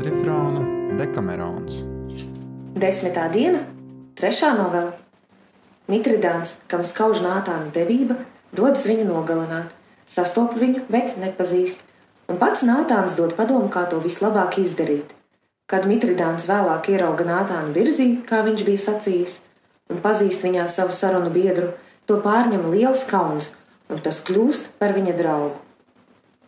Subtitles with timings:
[0.00, 0.62] Kvadrifrāna
[0.96, 1.82] Dekamerons.
[2.80, 3.58] Desmitā diena,
[4.16, 4.94] trešā novela.
[5.92, 8.16] Mitridāns, kam skauž nātāna devība,
[8.56, 9.74] dodas viņu nogalināt,
[10.08, 11.84] sastopa viņu, bet nepazīst,
[12.32, 15.12] un pats Nātāns dod padomu, kā to vislabāk izdarīt.
[15.68, 19.38] Kad Mitridāns vēlāk ierauga Nātānu virzī, kā viņš bija sacījis,
[19.92, 21.74] un pazīst viņā savu sarunu biedru,
[22.08, 23.52] to pārņem liels kauns,
[23.92, 25.60] un tas kļūst par viņa draugu.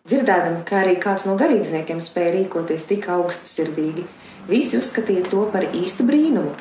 [0.02, 4.02] Dzirdēdami, ka arī kāds no garīdzniekiem spēja rīkoties tik augstsirdīgi,
[4.48, 6.56] visi uzskatīja to par īstu brīnumu.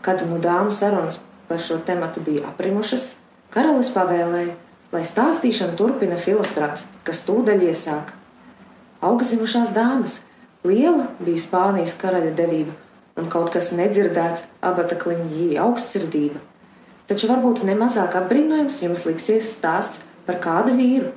[0.00, 1.18] Kad nu dāmu sarunas
[1.50, 3.10] par šo tematu bija aprimušas,
[3.52, 4.56] karalis pavēlēja,
[4.94, 8.16] lai stāstīšanu turpina filostrāts, kas tūdaļ iesāka.
[9.04, 10.22] Augzimušās dāmas,
[10.64, 12.72] liela bija Spānijas karaļa devība
[13.20, 16.40] un kaut kas nedzirdēts abata kliņģī augstsirdība.
[17.10, 21.10] Taču varbūt nemazāk apbrīnojams jums liksies stāsts par kādu vīru,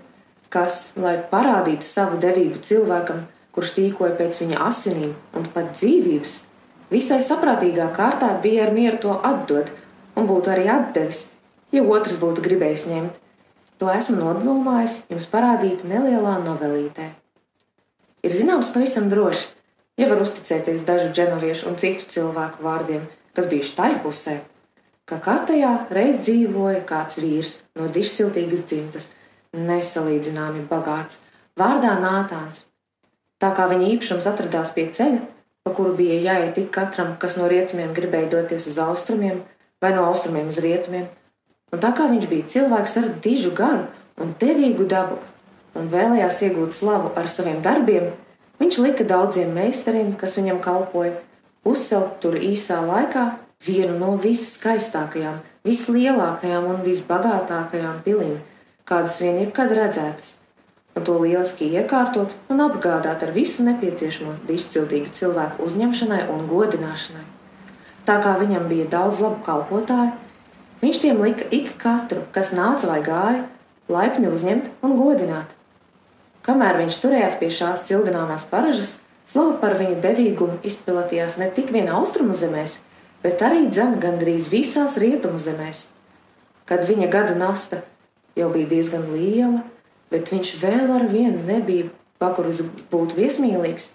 [0.53, 6.35] kas, lai parādītu savu devību cilvēkam, kurš tīkoja pēc viņa asinīm un pat dzīvības,
[6.93, 9.73] visai saprātīgā kārtā bija ar mieru to atdot
[10.17, 11.25] un būtu arī atdevis,
[11.73, 13.19] ja otrs būtu gribējis ņemt.
[13.81, 17.09] To esmu nodomājis jums parādīt nelielā novelītē.
[18.23, 19.49] Ir zināms pavisam droši,
[19.99, 24.37] ja var uzticēties dažu dženoviešu un citu cilvēku vārdiem, kas bija štaļpusē,
[25.09, 29.09] ka katajā reiz dzīvoja kāds vīrs no dišciltīgas dzimtas–
[29.53, 31.21] nesalīdzināmi bagāts,
[31.59, 32.65] vārdā Nātāns.
[33.41, 35.21] Tā kā viņa īpašums atradās pie ceļa,
[35.63, 39.43] pa kuru bija jāiet tik katram, kas no rietumiem gribēja doties uz austrumiem,
[39.83, 41.09] vai no austrumiem uz rietumiem,
[41.73, 43.85] un tā kā viņš bija cilvēks ar dižu garu
[44.21, 45.19] un devīgu dabu,
[45.77, 48.11] un vēlējās iegūt slavu ar saviem darbiem,
[48.61, 51.17] viņš lika daudziem meistariem, kas viņam kalpoja,
[51.67, 53.27] uzcelt tur īsā laikā
[53.65, 58.41] vienu no visskaistākajām, vislielākajām un visbagātākajām pilīm
[58.89, 60.35] kādas vien jebkad redzētas,
[60.95, 67.25] un to lieliski iekārtot un apgādāt ar visu nepieciešamo dišciltīgu cilvēku uzņemšanai un godināšanai.
[68.03, 70.11] Tā kā viņam bija daudz labu kalpotāju,
[70.83, 73.45] viņš tiem lika ik katru, kas nāca vai gāja,
[73.87, 75.55] laipni uzņemt un godināt.
[76.43, 81.87] Kamēr viņš turējās pie šās cildināmās paražas, slava par viņa devīgumu izplatījās ne tik vien
[81.87, 82.81] austrumu zemēs,
[83.23, 85.87] bet arī dzene gandrīz visās rietumu zemēs.
[86.67, 87.79] Kad viņa gadu nasta
[88.37, 89.63] jau bija diezgan liela,
[90.11, 93.91] bet viņš vēl ar vienu nebija pakuris būt viesmīlīgs.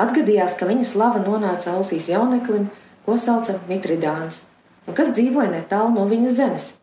[0.00, 2.68] Atgadījās, ka viņa slava nonāca ausīs jauneklim,
[3.04, 4.44] ko sauca Mitridāns,
[4.86, 6.74] un kas dzīvoja netālu no viņa zemes.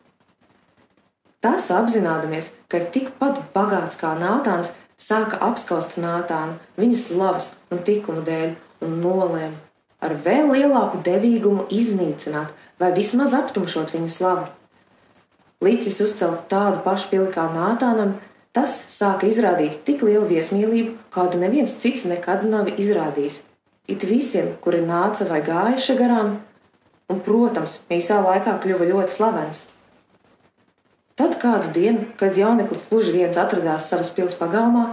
[1.42, 8.26] Tas apzināmies, ka ir tikpat bagāts kā Nātāns, sāka apskaust Nātānu viņa slavas un tikumu
[8.26, 8.56] dēļ
[8.86, 9.56] un nolēma
[10.04, 14.48] ar vēl lielāku devīgumu iznīcināt vai vismaz aptumšot viņa slavu.
[15.66, 18.12] Līdzis uzcelt tādu pašu pili kā Nātānam,
[18.54, 23.40] tas sāka izrādīt tik lielu viesmīlību, kādu neviens cits nekad nav izrādījis.
[23.90, 26.36] It visiem, kuri nāca vai gājuši garām,
[27.10, 29.64] un, protams, īsā laikā kļuva ļoti slavens.
[31.18, 34.92] Tad kādu dienu, kad jauneklis gluži viens atradās savas pils pagalmā,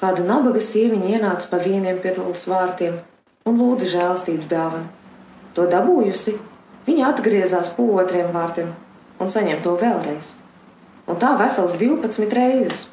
[0.00, 3.02] kāda nabaga sieviņa ienāca pa vieniem pirls vārtiem
[3.44, 4.88] un lūdza žēlstības dāvanu.
[5.52, 6.38] To dabūjusi,
[6.88, 8.72] viņa atgriezās pa otriem vārtiem
[9.18, 10.32] un saņem to vēlreiz.
[11.08, 12.86] Un tā vesels 12 reizes.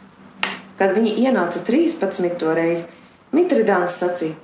[0.79, 2.45] Kad viņi ienāca 13.
[2.55, 2.85] reizi,
[3.35, 4.35] Mitridāns sacīja: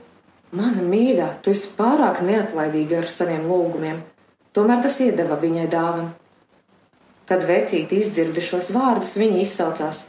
[0.55, 4.01] Mana mīļā, tu esi pārāk neatlaidīga ar saviem lūgumiem.
[4.51, 6.09] Tomēr tas iedeva viņai dāvanu.
[7.27, 10.01] Kad vecīti izdzirda šos vārdus, viņa izsaucās: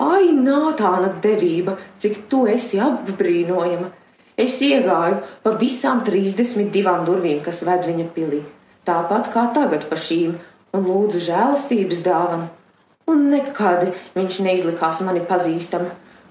[0.00, 3.90] Ai, Nātāna devība, cik tu esi apbrīnojama!
[4.40, 8.40] Es iegāju pa visām 32 durvīm, kas ved viņa pilī.
[8.88, 10.38] Tāpat kā tagad pa šīm,
[10.76, 12.48] un lūdzu žēlastības dāvanu.
[13.10, 15.88] Un nekad viņš neizlikās mani pazīstam.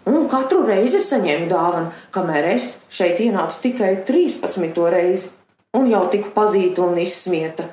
[0.09, 4.79] Un katru reizi saņēmu dāvanu, kamēr es šeit ienācu tikai 13.
[4.89, 5.29] reizi,
[5.75, 7.67] un jau tiku pazīta un izsmieta.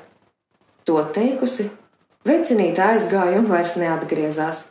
[0.85, 1.69] To teikusi,
[2.27, 4.65] vecinīte aizgāja un vairs neatgriezās.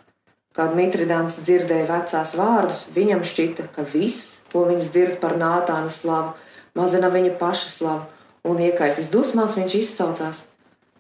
[0.56, 6.32] Kad Mitridāns dzirdēja vecās vārdus, viņam šķita, ka viss, ko viņš dzird par Nātāna slavu,
[6.79, 8.06] mazina viņa paša slavu,
[8.49, 10.47] un iekaisis dusmās viņš izsaucās: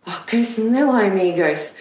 [0.06, 1.72] Ak, es nelaimīgais!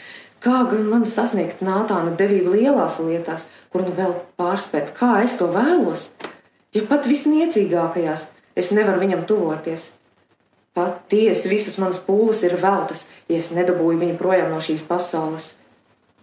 [0.41, 5.47] Kā gan man sasniegt Nātāna devību lielās lietās, kur nu vēl pārspēt, kā es to
[5.53, 6.07] vēlos?
[6.73, 8.25] Ja pat visniecīgākajās
[8.57, 9.91] es nevaru viņam tuvoties.
[10.75, 15.53] Patiesi visas manas pūles ir veltas, ja es nedabūju viņu projām no šīs pasaules.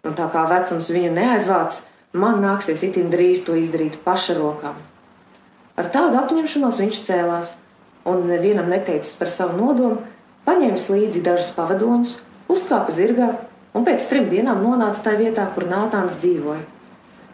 [0.03, 1.79] Un tā kā vecums viņu neaizvāc,
[2.13, 4.77] man nāksies itin drīz to izdarīt paša rokām.
[5.79, 7.55] Ar tādu apņemšanos viņš cēlās,
[8.05, 10.03] un nevienam neteicis par savu nodomu,
[10.49, 12.19] paņēmis līdzi dažus pavadoņus,
[12.53, 13.31] uzkāpa zirgā
[13.77, 16.65] un pēc trim dienām nonāca tajā vietā, kur Nātāns dzīvoja.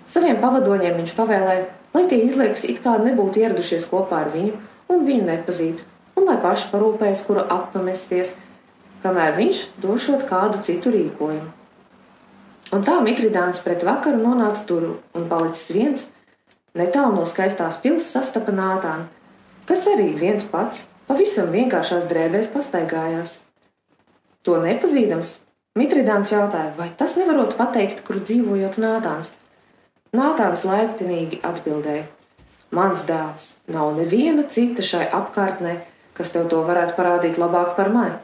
[0.08, 1.64] Saviem pavadoņiem viņš pavēlēja,
[1.94, 4.54] lai tie izliekas, it kā nebūtu ieradušies kopā ar viņu,
[4.88, 5.84] un viņu nepazītu,
[6.16, 8.32] un lai paši parūpējas, kuru apmesties,
[9.04, 11.52] kamēr viņš došot kādu citu rīkojumu.
[12.74, 16.08] Un tā Mikridāns pret vakaru nonāca tur un palicis viens,
[16.76, 19.08] netālu no skaistās pilsētas sastapa Nātānu,
[19.68, 23.38] kas arī viens pats pavisam vienkāršās drēbēs pastaigājās.
[24.46, 25.38] To nepazīdams,
[25.78, 29.30] Mitridāns jautāja, vai tas nevarot pateikt, kur dzīvojot Nātāns.
[30.16, 32.06] Nātāns laipnīgi atbildēja:
[32.74, 35.76] Mans dēls, nav neviena cita šai apkārtnē,
[36.18, 38.18] kas tev to varētu parādīt labāk par mani.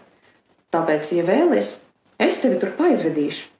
[0.74, 1.76] Tāpēc, ja vēlies,
[2.18, 3.52] es tevi tur aizvedīšu.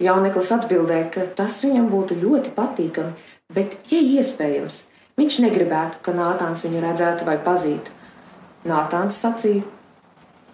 [0.00, 3.12] Jauneklis atbildēja, ka tas viņam būtu ļoti patīkami,
[3.54, 4.80] bet, ja iespējams,
[5.20, 7.94] viņš negribētu, ka Nātāns viņu redzētu vai pazītu.
[8.68, 9.64] Nātāns sacīja: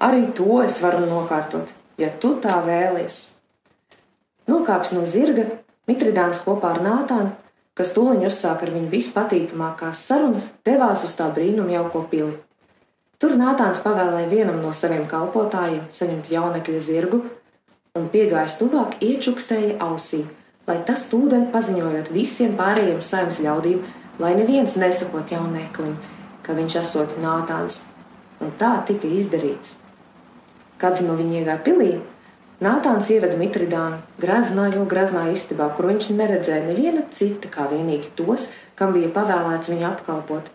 [0.00, 3.20] Arī to es varu nokārtot, ja tu tā vēlies.
[4.50, 5.46] Nokāps no zirga,
[5.90, 7.32] Mitridāns kopā ar Nātānu,
[7.74, 12.36] kas tūlīt uzsāka ar viņu vispatīkamākās sarunas, devās uz tā brīnuma jauko pili.
[13.20, 17.20] Tur Nātāns pavēlēja vienam no saviem kalpotājiem saņemt jaunekļa zirgu
[17.98, 20.22] un piegājis tuvāk iečukstēja ausī,
[20.68, 23.82] lai tas tūdaļ paziņojot visiem pārējiem saimnes ļaudīm,
[24.20, 25.96] lai neviens nesakot jauneklim,
[26.44, 27.80] ka viņš esot Nātāns.
[28.40, 29.76] Un tā tika izdarīts.
[30.80, 31.90] Kad no viņa iegāja pilī,
[32.60, 38.50] Nātāns ieveda Mitridānu graznā, jo graznā istabā, kur viņš neredzēja neviena cita kā vienīgi tos,
[38.76, 40.50] kam bija pavēlēts viņu apkalpot.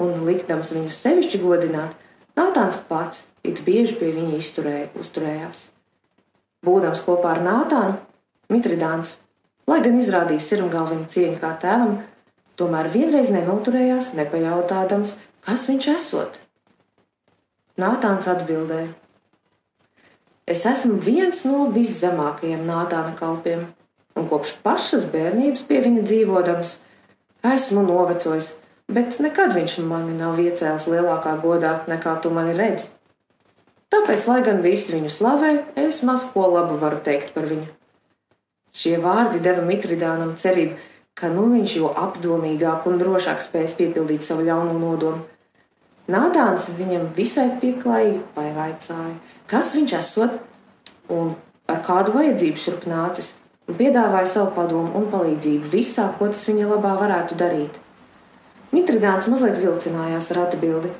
[0.00, 1.96] Un likdams viņu sevišķi godināt,
[2.36, 5.64] Nātāns pats it bieži pie viņa izturēja, uzturējās.
[6.64, 7.96] Būdams kopā ar Nātānu,
[8.52, 9.16] Mitridāns,
[9.68, 12.00] lai gan izrādīja sirmgalviņu cieņu kā tēvam,
[12.60, 15.16] tomēr vienreiz nenoturējās, nepajautādams,
[15.46, 16.40] kas viņš esot.
[17.80, 18.92] Nātāns atbildēja:
[20.50, 23.68] Es esmu viens no viszemākajiem Nātāna kalpiem,
[24.18, 26.72] un kopš pašas bērnības pie viņa dzīvodams,
[27.46, 28.54] esmu novecojis,
[28.90, 32.90] bet nekad viņš mani nav iecēlis lielākā godā nekā tu mani redzi.
[33.90, 35.52] Tāpēc, lai gan visi viņu slavē,
[35.86, 37.66] es maz ko labu varu teikt par viņu.
[38.70, 40.76] Šie vārdi deva Mitridānam cerību,
[41.20, 45.26] ka nu viņš jo apdomīgāk un drošāk spēs piepildīt savu ļauno nodomu.
[46.10, 49.18] Nātāns viņam visai pieklājīgi pavaicāja,
[49.50, 50.40] kas viņš esot
[51.12, 51.34] un
[51.70, 53.34] ar kādu vajadzību šurp nācis,
[53.68, 57.78] un piedāvāja savu padomu un palīdzību visā, ko tas viņa labā varētu darīt.
[58.74, 60.90] Mitridāns mazliet vilcinājās ar atbildi,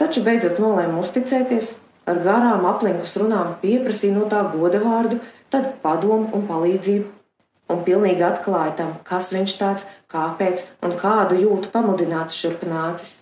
[0.00, 1.74] taču beidzot nolēma uzticēties,
[2.10, 5.20] ar garām aplinkus runām pieprasīja no tā goda vārdu,
[5.54, 7.21] tad padomu un palīdzību,
[7.70, 13.20] un pilnīgi atklāja tam, kas viņš tāds, kāpēc un kādu jūtu pamudināts šurp nācis.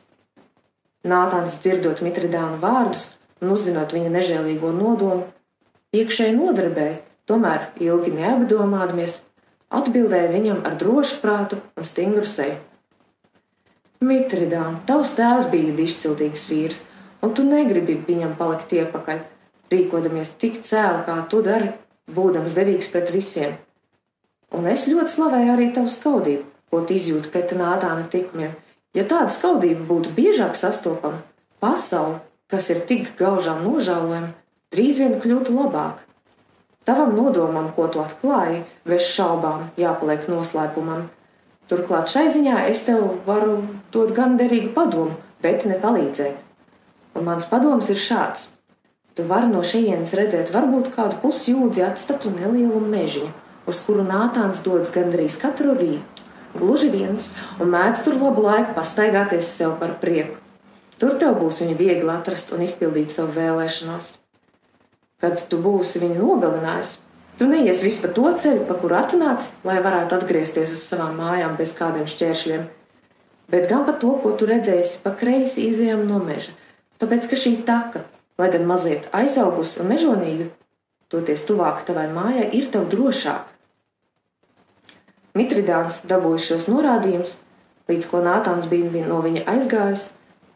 [1.07, 3.07] Nātāns dzirdot Mitridānu vārdus,
[3.41, 5.29] un uzzinot viņa nežēlīgo nodomu,
[5.97, 6.99] iekšēji nodarbēja,
[7.31, 9.21] tomēr ilgi neapdomādamies,
[9.71, 12.59] atbildēja viņam ar drošu prātu un stingru seju.
[14.01, 16.83] Mitridāna, tavs tēvs bija dišciltīgs vīrs,
[17.21, 19.19] un tu negribi viņam palikt iepakaļ,
[19.73, 21.73] rīkodamies tik cēli, kā tu dari,
[22.11, 23.59] būdams devīgs pret visiem.
[24.57, 28.57] Un es ļoti slavēju arī tavu skaudību, ko tu izjūti pret Nātāna tikumiem.
[28.97, 31.23] Ja tāda skaudība būtu biežāk sastopama,
[31.63, 32.19] pasaule
[32.51, 34.33] kas ir tik gaužām nožēlojama,
[34.75, 36.03] drīz vien kļūtu labāk.
[36.89, 41.07] Tavam nodomam, ko tu atklāji, bez šaubām jāpaliek noslēpumam.
[41.71, 43.61] Turklāt šai ziņā es tev varu
[43.95, 45.15] dot gan derīgu padomu,
[45.45, 46.41] bet ne palīdzēt.
[47.15, 48.49] Un mans padoms ir šāds.
[49.15, 53.31] Tu vari no šejienes redzēt varbūt kādu pusjūdzi atstatu nelielu mežiņu,
[53.69, 56.25] uz kuru Nātāns dodas gandrīz katru rītu,
[56.57, 60.39] gluži viens, un mēdz tur labu laiku pastaigāties sev par prieku.
[61.01, 64.11] Tur tev būs viņa viegli atrast un izpildīt savu vēlēšanos.
[65.21, 66.99] Kad tu būsi viņu nogalinājis,
[67.41, 71.57] tu neies visu pa to ceļu, pa kuru atnāc, lai varētu atgriezties uz savām mājām
[71.57, 72.67] bez kādiem šķēršļiem,
[73.53, 76.53] bet gan pa to, ko tu redzēsi pa kreisi izējām no meža.
[77.01, 78.05] Tāpēc, ka šī taka,
[78.41, 80.51] lai gan mazliet aizaugusi un mežonīga,
[81.11, 83.49] toties tuvāk tavai mājai, ir tev drošāk.
[85.39, 87.37] Mitridāns dabūja šos norādījumus,
[87.91, 90.09] līdz ko Nātāns bija no viņa aizgājis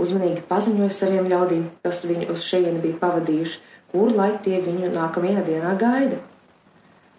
[0.03, 3.61] uzmanīgi paziņoja saviem ļaudīm, kas viņu uz šejieni bija pavadījuši,
[3.93, 6.19] kur lai tie viņu nākamajā dienā gaida.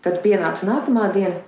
[0.04, 1.40] Kad pienāca nākamā diena,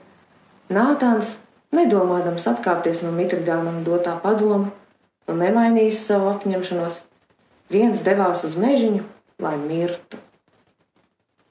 [0.68, 1.38] Nātāns,
[1.72, 4.74] nedomādams atkāpties no Mitridānam dotā padoma
[5.28, 7.02] un nemainījis savu apņemšanos,
[7.72, 9.06] viens devās uz mežiņu,
[9.44, 10.20] lai mirtu.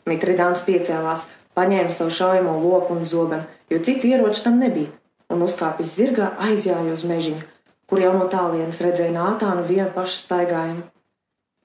[0.07, 1.27] Mitridāns piecēlās,
[1.59, 4.93] paņēma savu šaujamo loku un zobenu, jo citu ieroču tam nebija,
[5.33, 7.43] un uzkāpis zirgā aizjāja uz mežiņu,
[7.91, 10.85] kur jau no tālienes redzēja Nātānu vienu pašu staigājumu.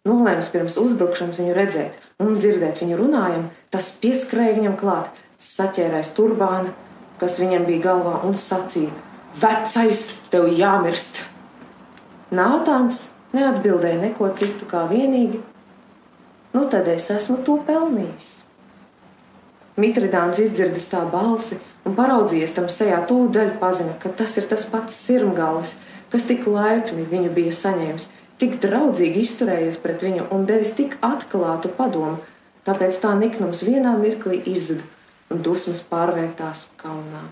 [0.09, 6.73] Nolēms pirms uzbrukšanas viņu redzēt un dzirdēt viņu runājumu, tas pieskrēja viņam klāt, saķērēs turbānu,
[7.21, 8.89] kas viņam bija galvā, un sacīja:
[9.37, 10.01] Vecais,
[10.33, 11.27] tev jāmirst!
[12.33, 15.43] Nātāns neatbildēja neko citu kā vienīgi.
[16.51, 18.31] Nu, tad es esmu to pelnījis.
[19.79, 24.97] Mitridāns izdzirdis tā balsi un paraudzījies tam sejā, tūdaļ pazina, ka tas ir tas pats
[25.07, 25.77] sirmgālis,
[26.11, 28.09] kas tik laipni viņu bija saņēmis,
[28.41, 32.19] tik draudzīgi izturējies pret viņu un devis tik atklātu padomu,
[32.67, 34.83] tāpēc tā niknums vienā mirklī izzuda
[35.31, 37.29] un dusmas pārvērtās kaunā.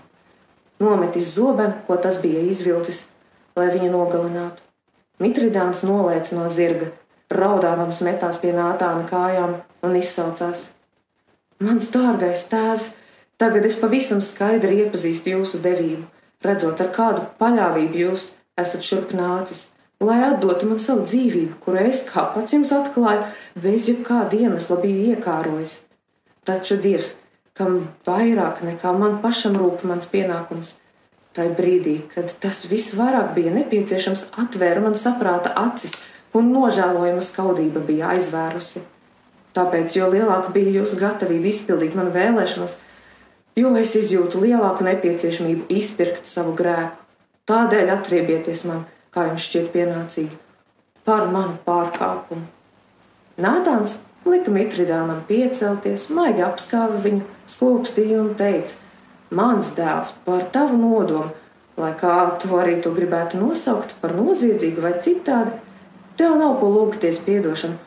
[0.80, 3.04] Nometis zobenu, ko tas bija izvilcis,
[3.58, 4.64] lai viņu nogalinātu.
[5.20, 6.88] Mitridāns nolēca no zirga,
[7.34, 9.56] raudādams metās pie nātāna kājām
[9.86, 10.68] un izsaucās:
[11.60, 12.92] Mans dārgais tēvs,
[13.40, 16.06] tagad es pavisam skaidri iepazīstu jūsu devību,
[16.44, 19.68] redzot, ar kādu paļāvību jūs esat šurp nācis,
[20.00, 25.14] lai atdotu man savu dzīvību, kuru es, kā pats jums atklāju, bez jebkāda iemesla biju
[25.14, 25.80] iekārojis.
[26.44, 27.14] Taču Dievs,
[27.54, 30.74] kam vairāk nekā man pašam rūp mans pienākums,
[31.30, 35.94] Tai brīdī, kad tas visvairāk bija nepieciešams, atvēra man saprāta acis,
[36.36, 38.82] un nožēlojama skaudība bija aizvērusi.
[39.56, 42.76] Tāpēc, jo lielāka bija jūsu gatavība izpildīt manu vēlēšanos,
[43.58, 46.94] jo es izjūtu lielāku nepieciešamību izpirkt savu grēku.
[47.50, 50.38] Tādēļ atriebieties man, kā jums šķiet pienācīgi,
[51.08, 52.46] par manu pārkāpumu.
[53.40, 53.96] Nātāns
[54.28, 58.76] lika Mitridānam piecelties, maigi apskāva viņu, skūpstīja un teica:
[59.34, 61.32] mans dēls, par tavu nodomu,
[61.80, 65.56] lai kā tu arī to gribētu nosaukt par noziedzīgu vai citādi,
[66.20, 67.78] tev nav ko lūgties piedošanu.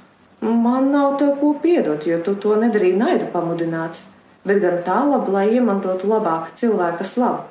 [0.43, 4.07] Man nav tev ko piedot, jo tu to nedarīji naidu pamudināts,
[4.43, 7.45] bet gan tā labi, lai iemantotu labāku cilvēka slavu.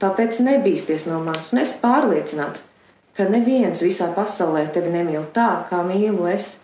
[0.00, 2.64] Tāpēc nebīsties no manis, un es pārliecināts,
[3.18, 6.56] ka neviens visā pasaulē tevi nemīl tā, kā mīlu es.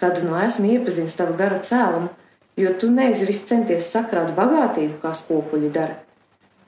[0.00, 2.08] Kad nu esmu iepazinis tavu gara cēlumu,
[2.58, 5.98] jo tu neesi viss centies sakrāt bagātību, kā skopuļi dara,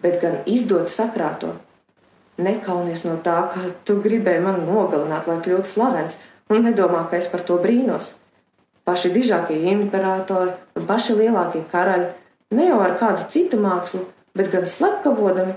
[0.02, 1.54] bet gan izdot sakrāto.
[2.40, 6.18] Nekaunies no tā, ka tu gribēji mani nogalināt, lai kļūtu slavens,
[6.50, 8.14] un nedomā, ka es par to brīnos.
[8.84, 12.10] Paši dižākie imperatori un paši lielākie karaļi
[12.58, 14.02] ne jau ar kādu citu mākslu,
[14.34, 15.54] bet gan slepkavodami,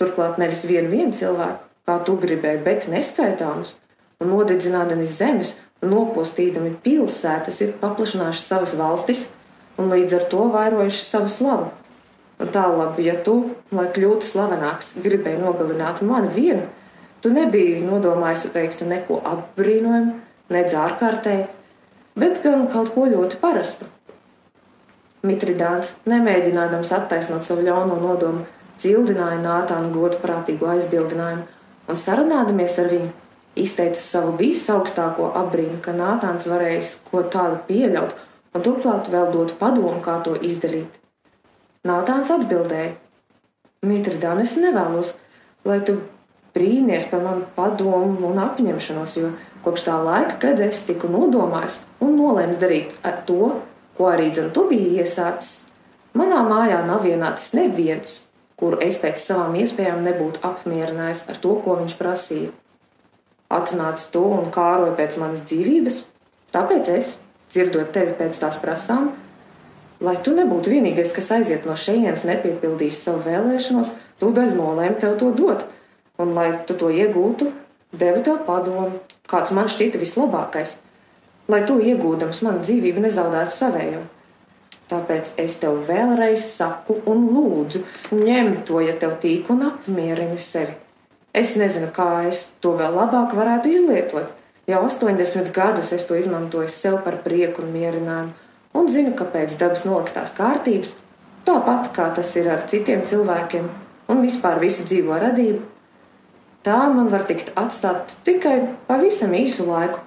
[0.00, 3.76] turklāt nevis vienu, vienu cilvēku, kā tu gribēji, bet neskaitāmus,
[4.20, 9.26] un nodedzinādami zemes un nopostīdami pilsētas ir paplašinājuši savas valstis
[9.76, 11.68] un līdz ar to vairojuši savu slavu.
[12.36, 13.36] Un tālāk, ja tu,
[13.72, 16.66] lai kļūtu slavenāks, gribēji nogalināt mani vienu,
[17.24, 20.18] tu nebiji nodomājis veikt neko apbrīnojumu,
[20.52, 21.46] nedz ārkārtēji,
[22.20, 23.88] bet gan kaut ko ļoti parastu.
[25.26, 28.44] Mitridāns, nemēģinādams attaisnot savu ļauno nodomu,
[28.78, 31.46] cildināja Nātānu godprātīgu aizbildinājumu
[31.88, 33.08] un sarunādamies ar viņu,
[33.56, 38.14] izteica savu visaugstāko apbrīnu, ka Nātāns varējis ko tādu pieļaut
[38.52, 41.00] un turklāt vēl dot padomu, kā to izdarīt.
[41.86, 42.94] Nātāns atbildēja:
[43.86, 45.14] Mitridān, es nevēlos,
[45.68, 46.00] lai tu
[46.56, 49.32] brīnies par manu padomu un apņemšanos, jo
[49.64, 53.56] kopš tā laika, kad es tiku nodomājis un nolēmis darīt ar to,
[53.96, 55.60] ko arī dzen tu biji iesācis,
[56.16, 58.22] manā mājā nav vienāds neviens,
[58.56, 62.54] kuru es pēc savām iespējām nebūtu apmierinājis ar to, ko viņš prasīja.
[63.52, 66.00] Atnāc tu un kāroja pēc manas dzīvības,
[66.56, 67.12] tāpēc es
[67.52, 69.12] dzirdot tevi pēc tās prasām,
[70.00, 75.30] lai tu nebūtu vienīgais, kas aiziet no šejienes, nepiepildīs savu vēlēšanos, tūdaļ nolēma tev to
[75.36, 75.66] dot,
[76.22, 77.50] un lai tu to iegūtu,
[77.96, 79.00] devu tev padomu,
[79.30, 80.76] kāds man šķita vislabākais,
[81.52, 84.04] lai to iegūdams mana dzīvība nezaudētu savējo.
[84.86, 87.82] Tāpēc es tev vēlreiz saku un lūdzu,
[88.14, 90.76] ņem to, ja tev tīk un apmierini sevi.
[91.36, 94.30] Es nezinu, kā es to vēl labāk varētu izlietot
[94.66, 98.32] Jau 80 gadus es to izmantoju sev par prieku un mierinājumu,
[98.76, 100.94] un zinu, ka pēc dabas noliktās kārtības,
[101.46, 103.68] tāpat kā tas ir ar citiem cilvēkiem
[104.12, 105.62] un vispār visu dzīvo radību,
[106.66, 110.02] tā man var tikt atstāt tikai pavisam īsu laiku.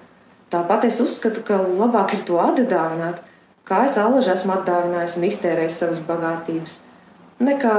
[0.50, 3.20] Tāpat es uzskatu, ka labāk ir to atdāvināt,
[3.62, 6.80] kā es alaži esmu atdāvinājis un iztērējis savas bagātības,
[7.38, 7.76] nekā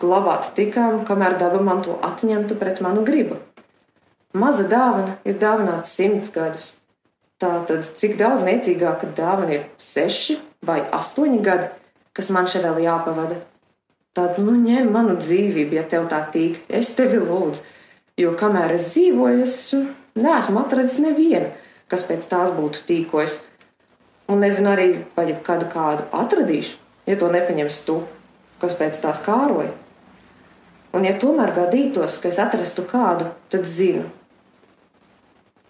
[0.00, 3.40] glabāt tikām, kamēr daba man to atņemtu pret manu gribu.
[4.36, 6.79] Maza dāvana ir dāvināta simts gadus.
[7.40, 11.70] Tātad, cik daudz niecīgāka dāvana ir seši vai astoņi gadi,
[12.12, 13.38] kas man šeit vēl jāpavada?
[14.16, 16.58] Tad, nu, ņem manu dzīvību, ja tev tā tīk.
[16.68, 17.62] Es tevi lūdzu,
[18.20, 19.54] jo kamēr es dzīvoju, es
[20.20, 21.48] neesmu atradzis nevienu,
[21.88, 23.38] kas pēc tās būtu tīkojis.
[24.30, 26.76] Un nezinu arī, vai kādu kādu atradīšu,
[27.08, 28.02] ja to nepaņems tu,
[28.60, 29.72] kas pēc tās kāroja.
[30.92, 34.10] Un, ja tomēr gadītos, ka es atrastu kādu, tad zinu,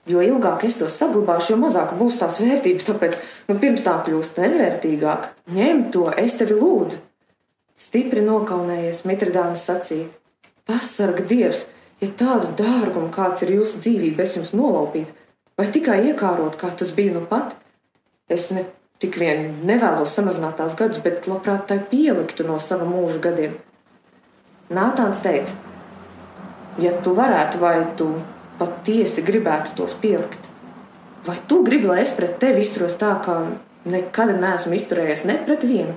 [0.09, 2.87] Jo ilgāk es to saglabāšu, jo mazāk būs tās vērtības.
[2.89, 3.19] Tāpēc
[3.51, 7.03] nu, pirms tā kļūst nevērtīgāk, ņem to, es tevi lūdzu.
[7.81, 10.09] Stipri nokaunējies, Mitridāns sacīja:
[10.69, 11.67] Pasarg Dievs,
[12.01, 15.15] ja tādu dārgumu, kāds ir jūsu dzīvība, es jums nolaupītu,
[15.61, 17.55] vai tikai iekārot, kā tas bija nu pat,
[18.29, 18.67] es ne
[19.01, 23.57] tik vien nevēlos samazināt tās gadus, bet labprāt tai pieliktu no sava mūža gadiem.
[24.71, 25.57] Nātāns teica,
[26.79, 28.13] ja tu varētu, vai tu
[28.61, 30.47] patiesi gribētu tos pielikt,
[31.27, 33.41] vai tu gribi, lai es pret tevi izturos tā, kā
[33.89, 35.97] nekad neesmu izturējies ne pret vienu,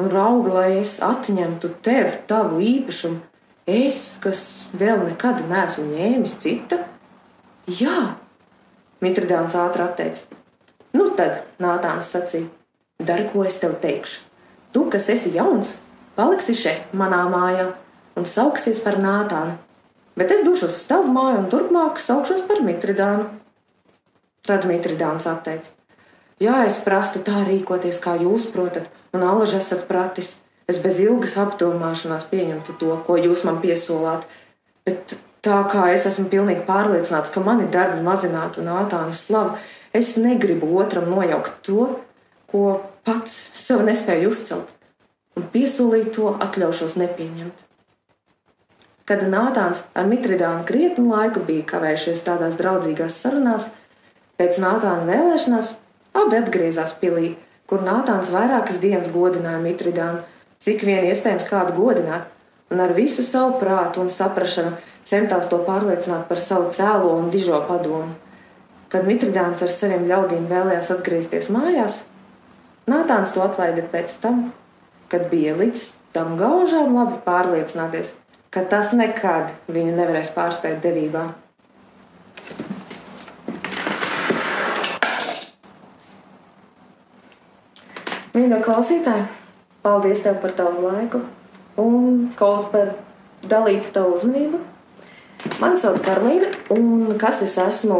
[0.00, 3.22] un raugu, lai es atņemtu tev tavu īpašumu,
[3.70, 4.42] es, kas
[4.74, 6.82] vēl nekad neesmu ņēmis cita?
[7.70, 8.16] Jā,
[9.02, 10.40] Mitridāns ātri atteica.
[10.94, 12.50] Nu tad, Nātāns sacīja,
[13.02, 14.20] dari, ko es tev teikšu.
[14.72, 15.76] Tu, kas esi jauns,
[16.16, 17.70] paliksi šeit, manā mājā,
[18.18, 19.56] un sauksies par Nātānu.
[20.18, 23.30] Bet es došos uz tavu māju un turpmāk saukšos par Mitridānu.
[24.44, 25.72] Tad Mitridāns atteica.
[26.42, 30.34] Jā, es prastu tā rīkoties, kā jūs protat, un alaži esat pratis.
[30.70, 34.26] Es bez ilgas apdomāšanās pieņemtu to, ko jūs man piesolāt.
[34.86, 35.14] Bet
[35.44, 39.56] tā kā es esmu pilnīgi pārliecināts, ka mani darbi mazinātu un ātānas slavu,
[39.94, 41.88] es negribu otram nojaukt to,
[42.50, 44.70] ko pats sev nespēju uzcelt,
[45.38, 47.68] un piesolīt to atļaušos nepieņemt.
[49.08, 53.70] Kad Nātāns ar Mitridānu krietnu laiku bija kavējušies tādās draudzīgās sarunās,
[54.38, 55.72] pēc Nātāna vēlēšanās
[56.18, 57.32] abi atgriezās pilī,
[57.66, 60.22] kur Nātāns vairākas dienas godināja Mitridānu,
[60.62, 62.28] cik vien iespējams kādu godināt,
[62.70, 64.76] un ar visu savu prātu un saprāšanu
[65.08, 68.14] centās to pārliecināt par savu cēlo un dižo padomu.
[68.92, 72.02] Kad Mitridāns ar saviem ļaudīm vēlējās atgriezties mājās,
[72.86, 74.48] Nātāns to atlaida pēc tam,
[75.10, 75.84] kad bija līdz
[76.16, 78.10] tam gaužām labi pārliecināties,
[78.52, 81.24] ka tas nekad viņu nevarēs pārspēt devībā.
[88.32, 89.24] Mīļo klausītāji,
[89.84, 91.20] paldies tev par tavu laiku
[91.80, 92.94] un kaut par
[93.48, 94.60] dalītu tavu uzmanību.
[95.60, 97.98] Mani sauc Karlīna, un kas es esmu,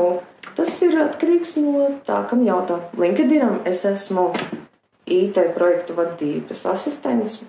[0.56, 2.78] tas ir atkarīgs no tā, kam jautā.
[3.00, 4.28] LinkedInam es esmu
[5.08, 7.42] IT projektu vadības asistents,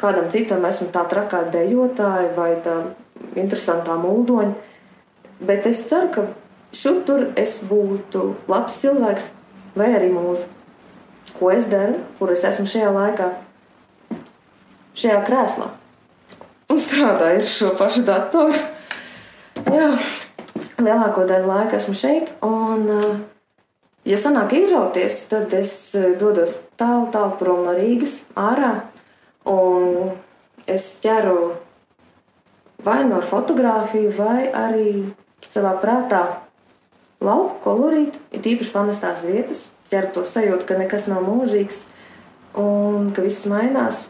[0.00, 2.76] kādam citam esmu tā trakā dejotāja vai tā
[3.38, 4.54] interesantā muldoņa.
[5.48, 6.26] Bet es ceru, ka
[6.74, 9.32] šur tur es būtu labs cilvēks
[9.78, 10.58] vai arī mūzika
[11.38, 13.28] ko es daru, kur es esmu šajā laikā,
[14.98, 15.70] šajā krēslā.
[16.68, 18.58] Un strādāju ar šo pašu datoru.
[19.68, 19.88] Jā,
[20.80, 22.32] lielāko daļu laika esmu šeit.
[22.44, 22.84] Un,
[24.08, 25.72] ja sanāk ierauties, tad es
[26.20, 28.74] dodos tālu, tālu prom no Rīgas, ārā.
[29.48, 30.12] Un
[30.68, 31.54] es ķeru
[32.84, 34.90] vai no fotografiju, vai arī
[35.48, 36.22] savā prātā
[37.24, 41.84] lauku kolorītu, ir īpaši pamestās vietas, ķer to sajūtu, ka nekas nav mūžīgs
[42.58, 44.08] un ka viss mainās.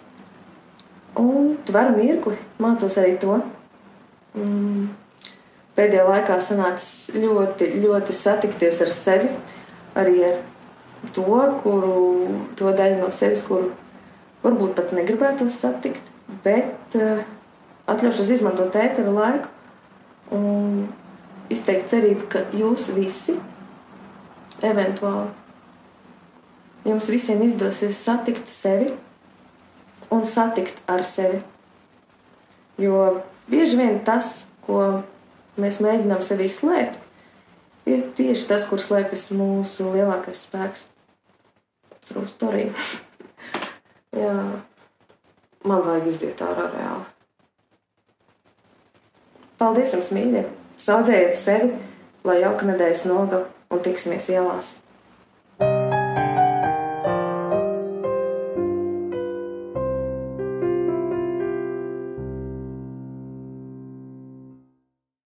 [1.19, 3.41] Un tveru mirkli mācos arī to.
[4.37, 4.91] Mm.
[5.79, 9.31] Pēdējā laikā sanāca ļoti, ļoti satikties ar sevi,
[9.99, 10.41] arī ar
[11.15, 11.99] to, kuru,
[12.59, 13.71] to daļu no sevis, kuru
[14.45, 16.13] varbūt pat negribētu satikt,
[16.45, 17.25] bet uh,
[17.91, 20.87] atļaušos izmantot ēteru laiku un
[21.53, 23.39] izteikt cerību, ka jūs visi
[24.65, 25.31] eventuāli
[26.89, 28.93] jums visiem izdosies satikt sevi
[30.15, 31.43] un satikt ar sevi.
[32.79, 35.03] Jo bieži vien tas, ko
[35.59, 37.01] mēs mēģinām sevī slēpt,
[37.89, 40.87] ir tieši tas, kur slēpjas mūsu lielākais spēks.
[42.09, 42.71] True story.
[44.17, 44.35] Jā,
[45.69, 47.07] man vajag izbiet ārā reāli.
[49.59, 50.47] Paldies jums, mīļie!
[50.79, 51.73] Saudzējiet sevi,
[52.25, 54.77] lai jauka nedēļas nogala un tiksimies ielās!